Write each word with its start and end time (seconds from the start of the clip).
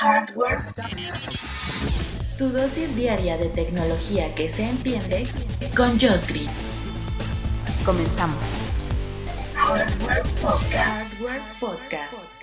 Hardware. 0.00 0.60
Tu 2.38 2.48
dosis 2.50 2.94
diaria 2.94 3.36
de 3.36 3.48
tecnología 3.48 4.32
que 4.36 4.48
se 4.48 4.62
entiende 4.62 5.26
con 5.76 5.98
Josh 5.98 6.24
Green. 6.28 6.48
Comenzamos. 7.84 8.38
Hardware 9.56 10.22
Podcast. 10.40 10.72
Hardware 10.76 11.42
Podcast. 11.58 12.37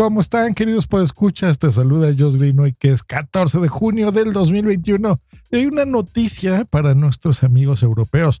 ¿Cómo 0.00 0.22
están, 0.22 0.54
queridos 0.54 0.86
podescuchas? 0.86 1.58
Te 1.58 1.70
saluda 1.70 2.14
Josh 2.18 2.36
Green 2.36 2.58
hoy 2.58 2.72
que 2.72 2.90
es 2.90 3.02
14 3.02 3.58
de 3.58 3.68
junio 3.68 4.12
del 4.12 4.32
2021. 4.32 5.20
Y 5.50 5.56
hay 5.56 5.66
una 5.66 5.84
noticia 5.84 6.64
para 6.64 6.94
nuestros 6.94 7.42
amigos 7.42 7.82
europeos. 7.82 8.40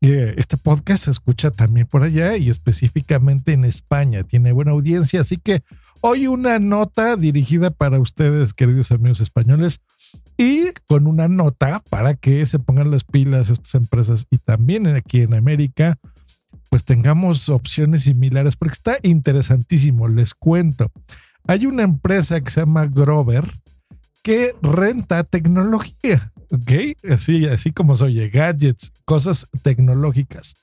Eh, 0.00 0.32
Este 0.38 0.56
podcast 0.56 1.04
se 1.04 1.10
escucha 1.10 1.50
también 1.50 1.86
por 1.86 2.04
allá 2.04 2.38
y 2.38 2.48
específicamente 2.48 3.52
en 3.52 3.66
España. 3.66 4.22
Tiene 4.22 4.52
buena 4.52 4.70
audiencia, 4.70 5.20
así 5.20 5.36
que 5.36 5.62
hoy 6.00 6.26
una 6.26 6.58
nota 6.58 7.16
dirigida 7.16 7.68
para 7.68 8.00
ustedes, 8.00 8.54
queridos 8.54 8.90
amigos 8.90 9.20
españoles, 9.20 9.82
y 10.38 10.70
con 10.86 11.06
una 11.06 11.28
nota 11.28 11.82
para 11.90 12.14
que 12.14 12.46
se 12.46 12.58
pongan 12.58 12.90
las 12.90 13.04
pilas 13.04 13.50
estas 13.50 13.74
empresas 13.74 14.26
y 14.30 14.38
también 14.38 14.86
aquí 14.86 15.20
en 15.20 15.34
América, 15.34 15.98
pues 16.74 16.82
tengamos 16.82 17.50
opciones 17.50 18.02
similares, 18.02 18.56
porque 18.56 18.72
está 18.72 18.96
interesantísimo, 19.04 20.08
les 20.08 20.34
cuento. 20.34 20.90
Hay 21.46 21.66
una 21.66 21.84
empresa 21.84 22.40
que 22.40 22.50
se 22.50 22.62
llama 22.62 22.86
Grover 22.86 23.44
que 24.24 24.56
renta 24.60 25.22
tecnología, 25.22 26.32
¿ok? 26.50 27.12
Así, 27.12 27.46
así 27.46 27.70
como 27.70 27.94
se 27.94 28.02
oye, 28.02 28.28
gadgets, 28.28 28.92
cosas 29.04 29.46
tecnológicas. 29.62 30.56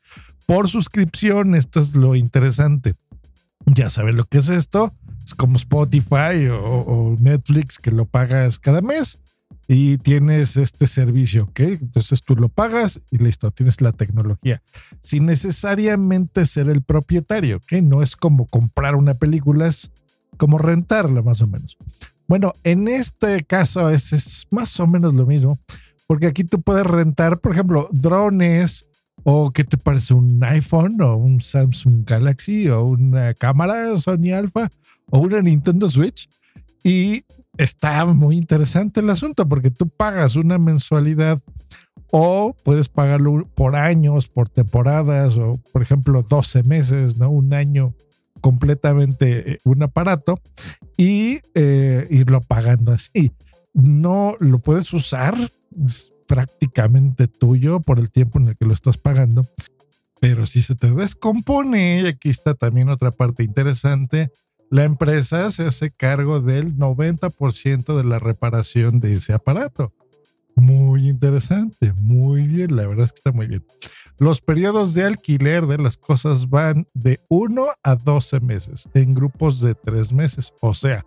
Por 0.46 0.68
suscripción, 0.68 1.56
esto 1.56 1.80
es 1.80 1.96
lo 1.96 2.14
interesante. 2.16 2.96
Ya 3.66 3.90
saben 3.90 4.18
lo 4.18 4.26
que 4.26 4.40
es 4.40 4.50
esto. 4.50 4.94
Es 5.24 5.34
como 5.34 5.56
Spotify 5.56 6.48
o, 6.52 6.60
o 6.62 7.18
Netflix 7.22 7.78
que 7.78 7.92
lo 7.92 8.06
pagas 8.06 8.60
cada 8.60 8.82
mes 8.82 9.18
y 9.74 9.98
tienes 10.00 10.58
este 10.58 10.86
servicio, 10.86 11.44
¿ok? 11.46 11.60
Entonces 11.62 12.22
tú 12.24 12.36
lo 12.36 12.50
pagas 12.50 13.00
y 13.10 13.20
listo, 13.20 13.52
tienes 13.52 13.80
la 13.80 13.94
tecnología. 13.94 14.62
Sin 15.00 15.26
necesariamente 15.26 16.46
ser 16.46 16.68
el 16.68 16.82
propietario, 16.82 17.56
¿ok? 17.56 17.82
No 17.82 18.04
es 18.04 18.18
como 18.18 18.48
comprar 18.48 18.96
una 18.98 19.14
película, 19.14 19.68
es 19.68 19.90
como 20.36 20.58
rentarla 20.58 21.22
más 21.22 21.42
o 21.42 21.48
menos. 21.48 21.78
Bueno, 22.28 22.52
en 22.66 22.90
este 22.90 23.46
caso 23.46 23.90
es, 23.90 24.12
es 24.12 24.46
más 24.52 24.78
o 24.82 24.88
menos 24.88 25.14
lo 25.14 25.26
mismo, 25.26 25.58
porque 26.06 26.28
aquí 26.28 26.44
tú 26.44 26.62
puedes 26.62 26.86
rentar, 26.86 27.40
por 27.40 27.54
ejemplo, 27.54 27.88
drones 27.94 28.86
o 29.24 29.52
qué 29.52 29.64
te 29.64 29.78
parece 29.78 30.14
un 30.14 30.44
iPhone 30.44 31.00
o 31.00 31.16
un 31.16 31.40
Samsung 31.40 32.04
Galaxy 32.06 32.68
o 32.68 32.84
una 32.84 33.34
cámara 33.36 33.98
Sony 33.98 34.34
Alpha 34.36 34.70
o 35.12 35.20
una 35.20 35.42
Nintendo 35.42 35.90
Switch 35.90 36.28
y 36.84 37.24
está 37.58 38.06
muy 38.06 38.38
interesante 38.38 39.02
el 39.02 39.10
asunto 39.10 39.48
porque 39.48 39.72
tú 39.72 39.88
pagas 39.90 40.36
una 40.36 40.58
mensualidad 40.58 41.40
o 42.12 42.56
puedes 42.64 42.90
pagarlo 42.90 43.48
por 43.56 43.76
años, 43.76 44.28
por 44.28 44.50
temporadas 44.50 45.38
o 45.38 45.60
por 45.72 45.82
ejemplo 45.82 46.24
12 46.24 46.64
meses, 46.64 47.18
¿no? 47.18 47.30
Un 47.30 47.54
año 47.54 47.94
completamente 48.42 49.54
eh, 49.54 49.58
un 49.64 49.84
aparato 49.84 50.40
y 50.98 51.40
eh, 51.56 52.08
irlo 52.10 52.42
pagando 52.42 52.92
así. 52.92 53.32
No 53.74 54.36
lo 54.40 54.60
puedes 54.60 54.92
usar, 54.92 55.36
es 55.86 56.12
prácticamente 56.28 57.28
tuyo 57.28 57.80
por 57.80 58.00
el 58.00 58.10
tiempo 58.10 58.40
en 58.40 58.50
el 58.50 58.58
que 58.58 58.66
lo 58.66 58.74
estás 58.74 58.98
pagando, 58.98 59.46
pero 60.20 60.46
si 60.46 60.62
se 60.62 60.76
te 60.76 60.92
descompone, 60.92 62.02
y 62.02 62.08
aquí 62.08 62.30
está 62.30 62.54
también 62.54 62.90
otra 62.90 63.12
parte 63.12 63.44
interesante, 63.44 64.32
la 64.72 64.86
empresa 64.86 65.52
se 65.52 65.68
hace 65.68 65.92
cargo 65.92 66.40
del 66.40 66.78
90% 66.78 67.96
de 67.96 68.04
la 68.06 68.20
reparación 68.20 69.02
de 69.02 69.18
ese 69.18 69.34
aparato. 69.34 69.94
Muy 70.56 71.10
interesante, 71.10 71.94
muy 71.98 72.48
bien, 72.48 72.76
la 72.78 72.88
verdad 72.88 73.06
es 73.06 73.12
que 73.12 73.18
está 73.18 73.32
muy 73.34 73.48
bien. 73.48 73.66
Los 74.18 74.40
periodos 74.40 74.94
de 74.94 75.04
alquiler 75.04 75.68
de 75.68 75.78
las 75.78 75.98
cosas 75.98 76.50
van 76.50 76.88
de 76.94 77.20
1 77.28 77.68
a 77.84 77.96
12 77.96 78.40
meses 78.40 78.88
en 78.94 79.14
grupos 79.14 79.60
de 79.60 79.76
3 79.76 80.14
meses, 80.14 80.54
o 80.62 80.74
sea, 80.74 81.04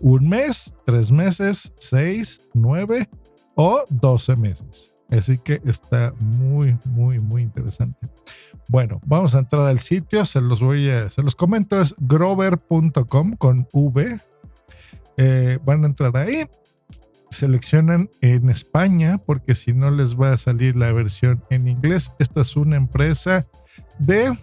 un 0.00 0.28
mes, 0.28 0.74
3 0.84 1.10
meses, 1.10 1.72
6, 1.78 2.42
9 2.52 3.08
o 3.54 3.84
12 3.88 4.36
meses. 4.36 4.94
Así 5.10 5.38
que 5.38 5.60
está 5.64 6.12
muy, 6.20 6.76
muy, 6.84 7.18
muy 7.18 7.42
interesante. 7.42 8.08
Bueno, 8.68 9.00
vamos 9.06 9.34
a 9.34 9.38
entrar 9.38 9.66
al 9.66 9.78
sitio, 9.78 10.26
se 10.26 10.40
los 10.40 10.60
voy 10.60 10.90
a, 10.90 11.10
se 11.10 11.22
los 11.22 11.34
comento, 11.34 11.80
es 11.80 11.94
grover.com 11.98 13.36
con 13.36 13.66
V. 13.72 14.20
Eh, 15.16 15.58
van 15.64 15.84
a 15.84 15.86
entrar 15.86 16.16
ahí, 16.16 16.46
seleccionan 17.30 18.10
en 18.20 18.50
España, 18.50 19.18
porque 19.18 19.54
si 19.54 19.72
no 19.72 19.90
les 19.90 20.14
va 20.14 20.32
a 20.32 20.38
salir 20.38 20.76
la 20.76 20.92
versión 20.92 21.42
en 21.48 21.68
inglés. 21.68 22.12
Esta 22.18 22.42
es 22.42 22.54
una 22.56 22.76
empresa 22.76 23.46
de 23.98 24.36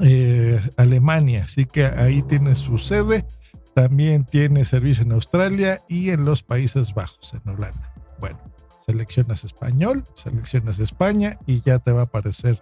eh, 0.00 0.60
Alemania, 0.76 1.44
así 1.44 1.66
que 1.66 1.84
ahí 1.84 2.22
tiene 2.22 2.54
su 2.54 2.78
sede. 2.78 3.26
También 3.74 4.24
tiene 4.24 4.64
servicio 4.64 5.04
en 5.04 5.12
Australia 5.12 5.82
y 5.88 6.10
en 6.10 6.24
los 6.24 6.42
Países 6.42 6.92
Bajos, 6.94 7.32
en 7.34 7.48
Holanda. 7.48 7.94
Bueno, 8.18 8.38
seleccionas 8.82 9.44
español, 9.44 10.04
seleccionas 10.14 10.78
España 10.78 11.38
y 11.46 11.60
ya 11.60 11.78
te 11.78 11.92
va 11.92 12.00
a 12.00 12.04
aparecer 12.04 12.60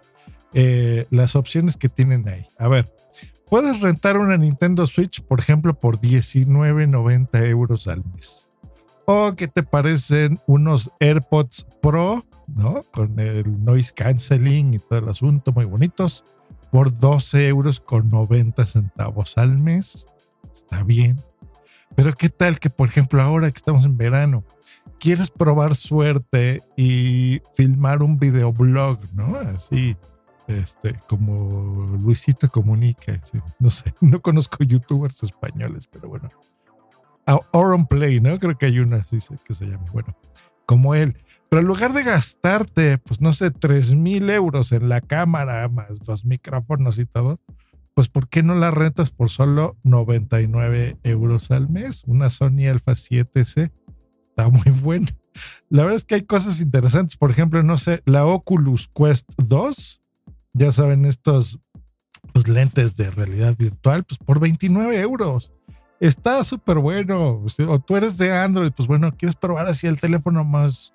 eh, 0.53 1.07
las 1.09 1.35
opciones 1.35 1.77
que 1.77 1.89
tienen 1.89 2.27
ahí. 2.29 2.45
A 2.59 2.67
ver, 2.67 2.93
puedes 3.49 3.81
rentar 3.81 4.17
una 4.17 4.37
Nintendo 4.37 4.85
Switch, 4.85 5.21
por 5.21 5.39
ejemplo, 5.39 5.73
por 5.73 5.99
19.90 5.99 7.45
euros 7.47 7.87
al 7.87 8.03
mes. 8.13 8.49
O 9.05 9.33
que 9.35 9.47
te 9.47 9.63
parecen 9.63 10.39
unos 10.45 10.91
AirPods 10.99 11.67
Pro, 11.81 12.25
¿no? 12.47 12.83
Con 12.91 13.19
el 13.19 13.63
noise 13.63 13.91
canceling 13.93 14.75
y 14.75 14.79
todo 14.79 14.99
el 14.99 15.09
asunto, 15.09 15.51
muy 15.51 15.65
bonitos, 15.65 16.23
por 16.71 16.97
12 16.97 17.47
euros 17.47 17.79
con 17.79 18.09
90 18.09 18.65
centavos 18.67 19.37
al 19.37 19.57
mes. 19.57 20.07
Está 20.53 20.83
bien. 20.83 21.19
Pero 21.95 22.13
qué 22.13 22.29
tal 22.29 22.59
que, 22.59 22.69
por 22.69 22.87
ejemplo, 22.87 23.21
ahora 23.21 23.49
que 23.51 23.57
estamos 23.57 23.85
en 23.85 23.97
verano, 23.97 24.43
quieres 25.01 25.31
probar 25.31 25.73
suerte 25.73 26.61
y 26.77 27.41
filmar 27.55 28.03
un 28.03 28.19
videoblog, 28.19 28.99
¿no? 29.15 29.35
Así, 29.35 29.97
este, 30.47 30.95
como 31.09 31.97
Luisito 32.03 32.47
Comunica. 32.49 33.19
No 33.59 33.71
sé, 33.71 33.93
no 34.01 34.21
conozco 34.21 34.63
youtubers 34.63 35.23
españoles, 35.23 35.89
pero 35.91 36.07
bueno. 36.07 36.29
Auron 37.51 37.87
Play, 37.87 38.19
¿no? 38.19 38.37
Creo 38.39 38.57
que 38.57 38.67
hay 38.67 38.79
una 38.79 38.97
así 38.97 39.17
que 39.43 39.53
se 39.53 39.65
llama. 39.65 39.85
Bueno, 39.91 40.15
como 40.65 40.93
él. 40.93 41.17
Pero 41.49 41.61
en 41.61 41.67
lugar 41.67 41.93
de 41.93 42.03
gastarte, 42.03 42.97
pues 42.99 43.21
no 43.21 43.33
sé, 43.33 43.51
3 43.51 43.95
mil 43.95 44.29
euros 44.29 44.71
en 44.71 44.87
la 44.87 45.01
cámara, 45.01 45.67
más 45.67 46.07
los 46.07 46.25
micrófonos 46.25 46.99
y 46.99 47.05
todo, 47.05 47.39
pues 47.93 48.07
¿por 48.07 48.29
qué 48.29 48.43
no 48.43 48.55
la 48.55 48.71
rentas 48.71 49.11
por 49.11 49.29
solo 49.29 49.77
99 49.83 50.97
euros 51.03 51.51
al 51.51 51.69
mes? 51.69 52.03
Una 52.05 52.29
Sony 52.29 52.67
Alpha 52.69 52.93
7C 52.93 53.71
muy 54.49 54.71
buena. 54.81 55.07
La 55.69 55.83
verdad 55.83 55.95
es 55.95 56.05
que 56.05 56.15
hay 56.15 56.21
cosas 56.21 56.59
interesantes. 56.61 57.17
Por 57.17 57.31
ejemplo, 57.31 57.63
no 57.63 57.77
sé, 57.77 58.01
la 58.05 58.25
Oculus 58.25 58.89
Quest 58.93 59.27
2, 59.37 60.01
ya 60.53 60.71
saben, 60.71 61.05
estos 61.05 61.59
lentes 62.47 62.95
de 62.95 63.11
realidad 63.11 63.55
virtual, 63.57 64.03
pues 64.03 64.17
por 64.17 64.39
29 64.39 64.99
euros. 64.99 65.53
Está 65.99 66.43
súper 66.43 66.79
bueno. 66.79 67.43
O 67.67 67.79
tú 67.79 67.95
eres 67.95 68.17
de 68.17 68.33
Android, 68.33 68.71
pues 68.75 68.87
bueno, 68.87 69.15
quieres 69.15 69.35
probar 69.35 69.67
así 69.67 69.87
el 69.87 69.99
teléfono 69.99 70.43
más 70.43 70.93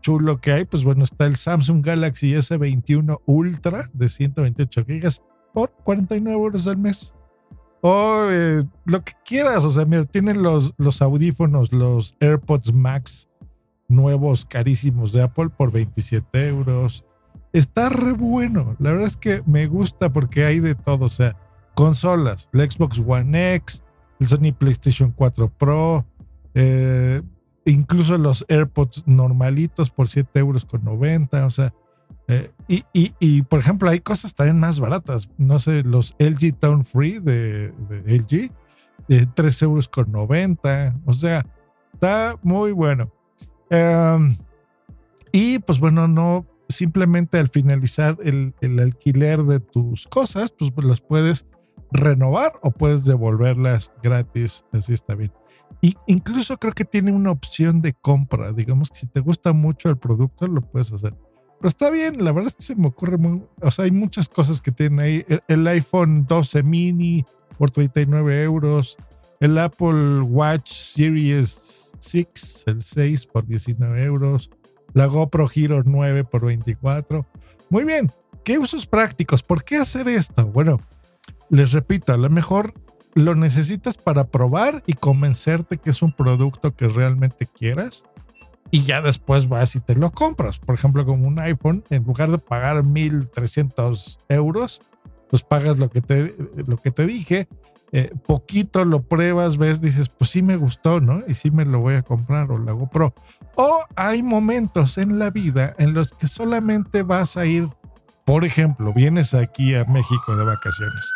chulo 0.00 0.40
que 0.40 0.52
hay, 0.52 0.64
pues 0.64 0.84
bueno, 0.84 1.02
está 1.02 1.26
el 1.26 1.34
Samsung 1.34 1.84
Galaxy 1.84 2.32
S21 2.32 3.20
Ultra 3.26 3.90
de 3.92 4.08
128 4.08 4.84
gigas 4.84 5.22
por 5.52 5.72
49 5.82 6.32
euros 6.32 6.66
al 6.68 6.76
mes. 6.76 7.14
O 7.88 8.26
eh, 8.28 8.64
lo 8.84 9.04
que 9.04 9.12
quieras, 9.24 9.64
o 9.64 9.70
sea, 9.70 9.84
mira, 9.84 10.02
tienen 10.02 10.42
los, 10.42 10.74
los 10.76 11.00
audífonos, 11.00 11.72
los 11.72 12.16
AirPods 12.18 12.72
Max 12.72 13.28
nuevos, 13.86 14.44
carísimos 14.44 15.12
de 15.12 15.22
Apple 15.22 15.50
por 15.56 15.70
27 15.70 16.48
euros. 16.48 17.04
Está 17.52 17.88
re 17.88 18.10
bueno. 18.10 18.74
La 18.80 18.90
verdad 18.90 19.06
es 19.06 19.16
que 19.16 19.40
me 19.46 19.68
gusta 19.68 20.12
porque 20.12 20.44
hay 20.44 20.58
de 20.58 20.74
todo. 20.74 21.04
O 21.04 21.10
sea, 21.10 21.36
consolas, 21.76 22.48
la 22.50 22.68
Xbox 22.68 22.98
One 23.06 23.54
X, 23.54 23.84
el 24.18 24.26
Sony 24.26 24.52
PlayStation 24.58 25.12
4 25.12 25.48
Pro, 25.56 26.04
eh, 26.54 27.22
incluso 27.66 28.18
los 28.18 28.44
AirPods 28.48 29.04
normalitos 29.06 29.90
por 29.90 30.08
7 30.08 30.40
euros 30.40 30.64
con 30.64 30.82
90. 30.82 31.46
O 31.46 31.50
sea, 31.50 31.72
eh, 32.28 32.50
y, 32.66 32.84
y, 32.92 33.14
y, 33.20 33.42
por 33.42 33.60
ejemplo, 33.60 33.88
hay 33.88 34.00
cosas 34.00 34.34
también 34.34 34.58
más 34.58 34.80
baratas. 34.80 35.28
No 35.38 35.58
sé, 35.58 35.82
los 35.82 36.14
LG 36.18 36.58
Town 36.58 36.84
Free 36.84 37.20
de, 37.20 37.72
LG, 38.04 38.50
de 39.08 39.26
3 39.26 39.62
euros 39.62 39.88
con 39.88 40.10
90. 40.10 40.96
O 41.04 41.14
sea, 41.14 41.46
está 41.92 42.38
muy 42.42 42.72
bueno. 42.72 43.12
Um, 43.70 44.36
y 45.32 45.58
pues 45.60 45.80
bueno, 45.80 46.08
no 46.08 46.46
simplemente 46.68 47.38
al 47.38 47.48
finalizar 47.48 48.16
el, 48.22 48.54
el, 48.60 48.78
alquiler 48.80 49.42
de 49.44 49.60
tus 49.60 50.06
cosas, 50.06 50.52
pues, 50.52 50.70
pues 50.72 50.86
las 50.86 51.00
puedes 51.00 51.46
renovar 51.92 52.54
o 52.62 52.70
puedes 52.70 53.04
devolverlas 53.04 53.92
gratis, 54.02 54.64
así 54.72 54.92
está 54.92 55.14
bien. 55.14 55.32
Y 55.80 55.94
incluso 56.06 56.56
creo 56.58 56.72
que 56.72 56.84
tiene 56.84 57.12
una 57.12 57.30
opción 57.30 57.82
de 57.82 57.92
compra, 57.92 58.52
digamos 58.52 58.90
que 58.90 58.96
si 58.96 59.06
te 59.06 59.20
gusta 59.20 59.52
mucho 59.52 59.88
el 59.88 59.98
producto 59.98 60.46
lo 60.46 60.60
puedes 60.60 60.92
hacer. 60.92 61.14
Pero 61.58 61.68
está 61.68 61.90
bien, 61.90 62.22
la 62.22 62.32
verdad 62.32 62.48
es 62.48 62.56
que 62.56 62.62
se 62.62 62.76
me 62.76 62.88
ocurre 62.88 63.16
muy, 63.16 63.42
o 63.62 63.70
sea, 63.70 63.86
hay 63.86 63.90
muchas 63.90 64.28
cosas 64.28 64.60
que 64.60 64.70
tienen 64.70 65.00
ahí. 65.00 65.26
El, 65.48 65.66
iPhone 65.66 66.26
12 66.26 66.62
mini 66.62 67.24
por 67.56 67.70
39 67.70 68.42
euros, 68.42 68.96
el 69.40 69.56
Apple 69.58 70.20
Watch 70.20 70.70
Series 70.70 71.94
6, 71.98 72.64
el 72.66 72.82
6 72.82 73.26
por 73.26 73.46
19 73.46 74.04
euros, 74.04 74.50
la 74.92 75.06
GoPro 75.06 75.48
Hero 75.54 75.82
9 75.84 76.24
por 76.24 76.44
24. 76.44 77.26
Muy 77.70 77.84
bien, 77.84 78.10
¿qué 78.44 78.58
usos 78.58 78.86
prácticos? 78.86 79.42
¿Por 79.42 79.64
qué 79.64 79.76
hacer 79.76 80.08
esto? 80.08 80.46
Bueno, 80.46 80.80
les 81.48 81.72
repito, 81.72 82.12
a 82.12 82.18
lo 82.18 82.28
mejor 82.28 82.74
lo 83.14 83.34
necesitas 83.34 83.96
para 83.96 84.24
probar 84.24 84.82
y 84.86 84.92
convencerte 84.92 85.78
que 85.78 85.88
es 85.88 86.02
un 86.02 86.12
producto 86.12 86.74
que 86.74 86.86
realmente 86.86 87.46
quieras 87.46 88.04
y 88.70 88.82
ya 88.82 89.00
después 89.00 89.48
vas 89.48 89.76
y 89.76 89.80
te 89.80 89.94
lo 89.94 90.10
compras. 90.12 90.58
Por 90.58 90.74
ejemplo, 90.74 91.04
como 91.04 91.26
un 91.26 91.38
iPhone, 91.38 91.84
en 91.90 92.04
lugar 92.04 92.30
de 92.30 92.38
pagar 92.38 92.82
1300 92.82 94.18
euros, 94.28 94.82
pues 95.30 95.42
pagas 95.42 95.78
lo 95.78 95.90
que 95.90 96.00
te, 96.00 96.34
lo 96.66 96.76
que 96.76 96.90
te 96.90 97.06
dije. 97.06 97.48
Eh, 97.92 98.12
poquito 98.26 98.84
lo 98.84 99.02
pruebas, 99.02 99.58
ves, 99.58 99.80
dices, 99.80 100.08
pues 100.08 100.30
sí 100.30 100.42
me 100.42 100.56
gustó, 100.56 101.00
¿no? 101.00 101.22
Y 101.28 101.34
sí 101.34 101.50
me 101.50 101.64
lo 101.64 101.78
voy 101.80 101.94
a 101.94 102.02
comprar 102.02 102.50
o 102.50 102.58
lo 102.58 102.70
hago 102.70 102.88
pro. 102.88 103.14
O 103.54 103.84
hay 103.94 104.22
momentos 104.22 104.98
en 104.98 105.18
la 105.18 105.30
vida 105.30 105.74
en 105.78 105.94
los 105.94 106.10
que 106.12 106.26
solamente 106.26 107.02
vas 107.02 107.36
a 107.36 107.46
ir, 107.46 107.68
por 108.24 108.44
ejemplo, 108.44 108.92
vienes 108.92 109.34
aquí 109.34 109.74
a 109.76 109.84
México 109.84 110.36
de 110.36 110.44
vacaciones 110.44 111.08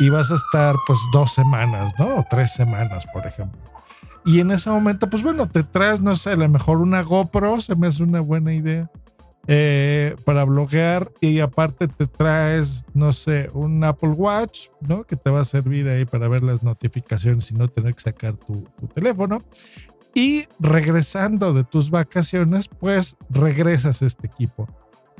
y 0.00 0.08
vas 0.08 0.30
a 0.32 0.34
estar 0.34 0.74
pues 0.88 0.98
dos 1.12 1.32
semanas, 1.32 1.92
¿no? 1.98 2.16
O 2.16 2.26
tres 2.28 2.52
semanas, 2.52 3.06
por 3.12 3.24
ejemplo 3.24 3.77
y 4.24 4.40
en 4.40 4.50
ese 4.50 4.70
momento, 4.70 5.08
pues 5.08 5.22
bueno, 5.22 5.48
te 5.48 5.62
traes, 5.62 6.00
no 6.00 6.16
sé, 6.16 6.30
a 6.30 6.36
lo 6.36 6.48
mejor 6.48 6.78
una 6.78 7.02
GoPro, 7.02 7.60
se 7.60 7.76
me 7.76 7.86
hace 7.86 8.02
una 8.02 8.20
buena 8.20 8.54
idea. 8.54 8.90
Eh, 9.50 10.14
para 10.26 10.44
bloguear 10.44 11.10
y 11.22 11.40
aparte 11.40 11.88
te 11.88 12.06
traes, 12.06 12.84
no 12.92 13.14
sé, 13.14 13.48
un 13.54 13.82
Apple 13.82 14.10
Watch, 14.10 14.68
¿no? 14.82 15.04
Que 15.04 15.16
te 15.16 15.30
va 15.30 15.40
a 15.40 15.44
servir 15.46 15.88
ahí 15.88 16.04
para 16.04 16.28
ver 16.28 16.42
las 16.42 16.62
notificaciones 16.62 17.50
y 17.50 17.54
no 17.54 17.66
tener 17.66 17.94
que 17.94 18.02
sacar 18.02 18.34
tu, 18.34 18.68
teléfono. 18.94 19.42
Y 20.12 20.44
regresando 20.60 21.54
de 21.54 21.64
tus 21.64 21.88
vacaciones, 21.88 22.68
pues 22.68 23.16
regresas 23.30 24.02
este 24.02 24.26
equipo 24.26 24.68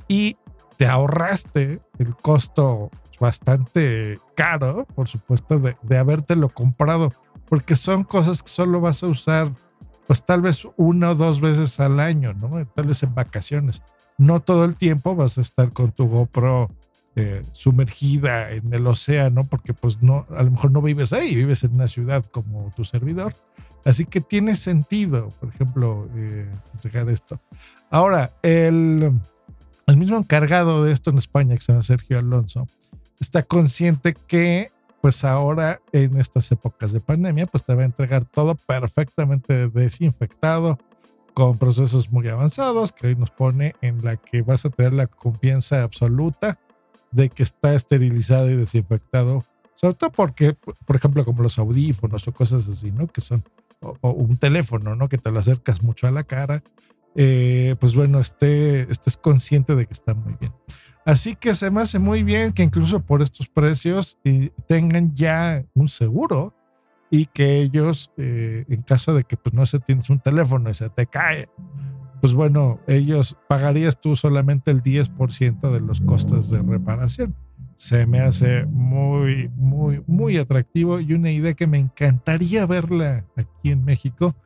y 0.09 0.37
te 0.77 0.87
ahorraste 0.87 1.81
el 1.99 2.15
costo 2.15 2.91
bastante 3.19 4.19
caro, 4.35 4.87
por 4.95 5.09
supuesto, 5.09 5.59
de, 5.59 5.75
de 5.83 5.97
habértelo 5.97 6.51
comprado 6.51 7.15
porque 7.49 7.77
son 7.77 8.05
cosas 8.05 8.43
que 8.43 8.49
solo 8.49 8.81
vas 8.81 9.03
a 9.03 9.07
usar, 9.07 9.53
pues 10.07 10.25
tal 10.25 10.43
vez 10.43 10.67
una 10.77 11.11
o 11.11 11.15
dos 11.15 11.41
veces 11.41 11.81
al 11.81 12.01
año, 12.01 12.35
¿no? 12.35 12.67
Tal 12.75 12.87
vez 12.87 13.03
en 13.03 13.15
vacaciones. 13.15 13.83
No 14.17 14.41
todo 14.41 14.65
el 14.65 14.75
tiempo 14.75 15.15
vas 15.15 15.39
a 15.39 15.43
estar 15.43 15.73
con 15.73 15.93
tu 15.93 16.09
GoPro 16.09 16.71
eh, 17.17 17.43
sumergida 17.53 18.51
en 18.53 18.73
el 18.73 18.87
océano, 18.87 19.45
porque 19.45 19.75
pues 19.75 20.03
no, 20.03 20.27
a 20.37 20.43
lo 20.43 20.51
mejor 20.51 20.71
no 20.71 20.83
vives 20.83 21.13
ahí, 21.13 21.35
vives 21.35 21.65
en 21.65 21.75
una 21.75 21.89
ciudad 21.89 22.25
como 22.31 22.73
tu 22.77 22.85
servidor. 22.85 23.35
Así 23.85 24.05
que 24.05 24.21
tiene 24.21 24.55
sentido, 24.55 25.31
por 25.41 25.49
ejemplo, 25.49 26.09
eh, 26.15 26.49
esto. 27.09 27.41
Ahora, 27.91 28.33
el, 28.43 29.13
el 29.87 29.97
mismo 29.97 30.17
encargado 30.19 30.85
de 30.85 30.93
esto 30.93 31.11
en 31.11 31.19
España, 31.19 31.55
que 31.55 31.61
se 31.63 31.73
llama 31.73 31.83
Sergio 31.83 32.19
Alonso, 32.19 32.67
está 33.21 33.43
consciente 33.43 34.15
que 34.15 34.71
pues 35.01 35.25
ahora 35.25 35.81
en 35.93 36.19
estas 36.19 36.51
épocas 36.51 36.93
de 36.93 37.01
pandemia, 37.01 37.47
pues 37.47 37.65
te 37.65 37.75
va 37.75 37.83
a 37.83 37.87
entregar 37.87 38.25
todo 38.25 38.55
perfectamente 38.55 39.69
desinfectado 39.69 40.79
con 41.35 41.57
procesos 41.57 42.11
muy 42.11 42.27
avanzados 42.29 42.91
que 42.93 43.07
hoy 43.07 43.15
nos 43.17 43.31
pone 43.31 43.75
en 43.81 44.05
la 44.05 44.17
que 44.17 44.43
vas 44.43 44.65
a 44.65 44.71
tener 44.71 44.93
la 44.93 45.07
confianza 45.07 45.83
absoluta 45.83 46.59
de 47.13 47.29
que 47.29 47.43
está 47.43 47.75
esterilizado 47.75 48.51
y 48.51 48.57
desinfectado, 48.57 49.45
sobre 49.75 49.95
todo 49.95 50.11
porque, 50.11 50.55
por 50.85 50.97
ejemplo, 50.97 51.25
como 51.25 51.43
los 51.43 51.59
audífonos 51.59 52.27
o 52.27 52.33
cosas 52.33 52.69
así, 52.69 52.91
¿no? 52.91 53.07
Que 53.07 53.21
son, 53.21 53.45
o, 53.81 54.11
un 54.11 54.37
teléfono, 54.37 54.97
¿no? 54.97 55.09
Que 55.09 55.19
te 55.19 55.31
lo 55.31 55.39
acercas 55.39 55.83
mucho 55.83 56.09
a 56.09 56.11
la 56.11 56.25
cara, 56.25 56.63
eh, 57.15 57.77
pues 57.79 57.95
bueno, 57.95 58.19
esté, 58.19 58.91
estés 58.91 59.17
consciente 59.17 59.75
de 59.75 59.87
que 59.87 59.93
está 59.93 60.15
muy 60.15 60.35
bien. 60.41 60.53
Así 61.09 61.37
que 61.37 61.55
se 61.55 61.71
me 61.71 61.81
hace 61.81 61.99
muy 61.99 62.23
bien 62.23 62.53
que 62.53 62.63
incluso 62.63 63.01
por 63.01 63.23
estos 63.23 63.49
precios 63.49 64.19
eh, 64.25 64.51
tengan 64.67 65.15
ya 65.15 65.65
un 65.73 65.89
seguro 65.89 66.55
y 67.11 67.25
que 67.25 67.63
ellos, 67.63 68.13
eh, 68.19 68.67
en 68.69 68.83
caso 68.83 69.15
de 69.15 69.23
que 69.23 69.39
pues, 69.39 69.55
no 69.55 69.65
se 69.65 69.81
tienes 69.81 70.11
un 70.11 70.21
teléfono 70.21 70.69
y 70.69 70.75
se 70.75 70.91
te 70.91 71.07
cae, 71.07 71.49
pues 72.21 72.35
bueno, 72.35 72.79
ellos 72.87 73.39
pagarías 73.49 73.99
tú 73.99 74.17
solamente 74.17 74.71
el 74.71 74.83
10% 74.83 75.73
de 75.73 75.81
los 75.81 76.03
costos 76.03 76.51
de 76.51 76.61
reparación. 76.61 77.35
Se 77.75 78.07
me 78.07 78.21
hace 78.21 78.67
muy, 78.67 79.49
muy, 79.57 80.05
muy 80.07 80.37
atractivo 80.37 81.01
y 81.01 81.15
una 81.15 81.31
idea 81.31 81.55
que 81.55 81.67
me 81.67 81.79
encantaría 81.79 82.67
verla 82.67 83.25
aquí 83.35 83.71
en 83.71 83.83
México 83.83 84.37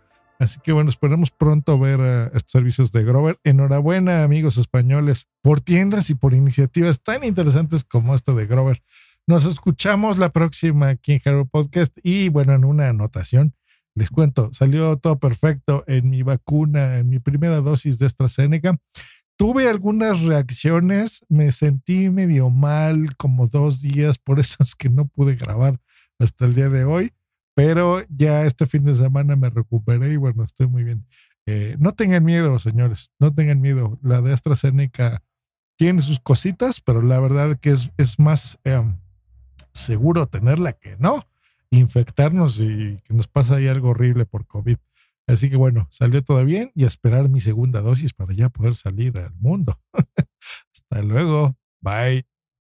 Así 0.43 0.59
que 0.61 0.73
bueno, 0.73 0.91
esperemos 0.91 1.31
pronto 1.31 1.79
ver 1.79 2.01
estos 2.35 2.51
servicios 2.51 2.91
de 2.91 3.05
Grover. 3.05 3.39
Enhorabuena, 3.45 4.25
amigos 4.25 4.59
españoles, 4.59 5.29
por 5.41 5.61
tiendas 5.61 6.11
y 6.11 6.17
por 6.17 6.35
iniciativas 6.35 7.01
tan 7.01 7.23
interesantes 7.23 7.85
como 7.85 8.13
esta 8.17 8.35
de 8.35 8.49
Grover. 8.49 8.83
Nos 9.29 9.45
escuchamos 9.45 10.19
la 10.19 10.31
próxima 10.31 10.89
aquí 10.89 11.13
en 11.13 11.21
Hero 11.25 11.47
Podcast. 11.47 11.97
Y 12.03 12.29
bueno, 12.29 12.55
en 12.55 12.65
una 12.65 12.89
anotación, 12.89 13.55
les 13.95 14.11
cuento, 14.11 14.51
salió 14.53 14.97
todo 14.97 15.21
perfecto 15.21 15.85
en 15.87 16.11
mi 16.11 16.25
vacuna, 16.25 16.99
en 16.99 17.09
mi 17.09 17.21
primera 17.21 17.61
dosis 17.61 18.01
de 18.01 18.07
AstraZeneca. 18.07 18.77
Tuve 19.37 19.69
algunas 19.69 20.23
reacciones, 20.23 21.25
me 21.29 21.53
sentí 21.53 22.11
medio 22.11 22.51
mal 22.51 23.17
como 23.17 23.47
dos 23.47 23.81
días, 23.81 24.19
por 24.19 24.41
eso 24.41 24.57
es 24.59 24.75
que 24.75 24.91
no 24.91 25.07
pude 25.07 25.37
grabar 25.37 25.79
hasta 26.19 26.47
el 26.47 26.57
día 26.57 26.69
de 26.69 26.85
hoy 26.85 27.13
pero 27.55 28.03
ya 28.09 28.45
este 28.45 28.67
fin 28.67 28.85
de 28.85 28.95
semana 28.95 29.37
me 29.37 29.51
recuperé 29.51 30.13
y 30.13 30.17
bueno, 30.17 30.45
estoy 30.45 30.67
muy 30.69 30.85
bien. 30.85 31.07
Eh, 31.47 31.77
no 31.79 31.93
tengan 31.93 32.25
miedo, 32.25 32.59
señores, 32.59 33.11
no 33.19 33.35
tengan 33.35 33.61
miedo. 33.61 33.99
La 34.03 34.23
de 34.23 34.33
AstraZeneca 34.33 35.23
tiene 35.77 36.01
sus 36.01 36.21
cositas, 36.21 36.81
pero 36.81 37.03
la 37.03 37.19
verdad 37.21 37.59
que 37.59 37.71
es, 37.71 37.91
es 37.97 38.19
más 38.19 38.59
em, 38.65 38.97
seguro 39.73 40.27
tenerla 40.27 40.73
que 40.75 40.97
no 40.99 41.27
infectarnos 41.71 42.61
y 42.61 42.97
que 43.03 43.15
nos 43.15 43.29
pasa 43.29 43.57
ahí 43.57 43.67
algo 43.67 43.91
horrible 43.91 44.27
por 44.27 44.47
COVID. 44.47 44.77
Así 45.27 45.51
que 45.51 45.57
bueno, 45.57 45.89
salió 45.91 46.23
todo 46.23 46.45
bien 46.45 46.71
y 46.75 46.85
a 46.85 46.89
esperar 46.89 47.29
mi 47.29 47.41
segunda 47.41 47.81
dosis 47.81 48.13
para 48.13 48.35
ya 48.35 48.49
poder 48.49 48.75
salir 48.75 49.17
al 49.19 49.35
mundo. 49.35 49.81
Hasta 50.73 51.03
luego. 51.03 51.57
Bye. 51.81 52.32